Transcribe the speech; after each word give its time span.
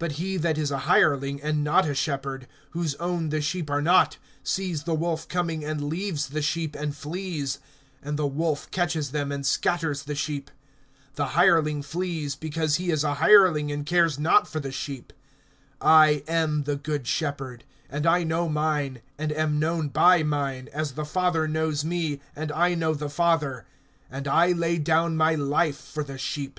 (12)But 0.00 0.10
he 0.10 0.36
that 0.36 0.58
is 0.58 0.72
a 0.72 0.78
hireling, 0.90 1.40
and 1.40 1.62
not 1.62 1.86
a 1.88 1.94
shepherd, 1.94 2.48
whose 2.70 2.96
own 2.96 3.28
the 3.28 3.40
sheep 3.40 3.70
are 3.70 3.80
not, 3.80 4.16
sees 4.42 4.82
the 4.82 4.96
wolf 4.96 5.28
coming, 5.28 5.64
and 5.64 5.84
leaves 5.84 6.30
the 6.30 6.42
sheep, 6.42 6.74
and 6.74 6.96
flees; 6.96 7.60
and 8.02 8.16
the 8.16 8.26
wolf 8.26 8.68
catches 8.72 9.12
them, 9.12 9.30
and 9.30 9.46
scatters 9.46 10.02
the 10.02 10.16
sheep. 10.16 10.50
(13)The 11.16 11.24
hireling 11.28 11.82
flees, 11.82 12.34
because 12.34 12.74
he 12.78 12.90
is 12.90 13.04
a 13.04 13.14
hireling, 13.22 13.70
and 13.70 13.86
cares 13.86 14.18
not 14.18 14.48
for 14.48 14.58
the 14.58 14.72
sheep. 14.72 15.12
(14)I 15.80 16.28
am 16.28 16.64
the 16.64 16.74
good 16.74 17.06
shepherd; 17.06 17.62
and 17.88 18.06
I 18.06 18.24
know 18.24 18.48
mine, 18.48 19.02
and 19.18 19.30
am 19.30 19.60
known 19.60 19.86
by 19.86 20.24
mine, 20.24 20.68
(15)as 20.74 20.96
the 20.96 21.04
Father 21.04 21.46
knows 21.46 21.84
me, 21.84 22.20
and 22.34 22.50
I 22.50 22.74
know 22.74 22.92
the 22.92 23.08
Father; 23.08 23.66
and 24.10 24.26
I 24.26 24.50
lay 24.50 24.78
down 24.78 25.16
my 25.16 25.36
life 25.36 25.78
for 25.78 26.02
the 26.02 26.18
sheep. 26.18 26.58